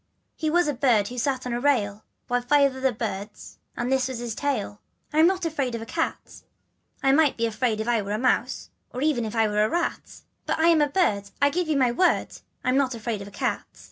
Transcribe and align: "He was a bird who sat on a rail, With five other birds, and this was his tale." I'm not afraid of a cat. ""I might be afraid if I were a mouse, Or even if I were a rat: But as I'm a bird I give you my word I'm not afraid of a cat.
"He 0.35 0.49
was 0.49 0.67
a 0.67 0.73
bird 0.73 1.09
who 1.09 1.19
sat 1.19 1.45
on 1.45 1.53
a 1.53 1.59
rail, 1.59 2.03
With 2.27 2.45
five 2.45 2.75
other 2.75 2.91
birds, 2.91 3.59
and 3.77 3.91
this 3.91 4.07
was 4.07 4.17
his 4.17 4.33
tale." 4.33 4.81
I'm 5.13 5.27
not 5.27 5.45
afraid 5.45 5.75
of 5.75 5.81
a 5.83 5.85
cat. 5.85 6.41
""I 7.03 7.11
might 7.11 7.37
be 7.37 7.45
afraid 7.45 7.79
if 7.79 7.87
I 7.87 8.01
were 8.01 8.13
a 8.13 8.17
mouse, 8.17 8.71
Or 8.91 9.03
even 9.03 9.25
if 9.25 9.35
I 9.35 9.47
were 9.47 9.61
a 9.63 9.69
rat: 9.69 10.21
But 10.47 10.57
as 10.57 10.65
I'm 10.65 10.81
a 10.81 10.89
bird 10.89 11.29
I 11.39 11.51
give 11.51 11.67
you 11.67 11.77
my 11.77 11.91
word 11.91 12.29
I'm 12.63 12.77
not 12.77 12.95
afraid 12.95 13.21
of 13.21 13.27
a 13.27 13.29
cat. 13.29 13.63